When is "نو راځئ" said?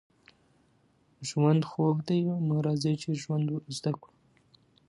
2.47-2.93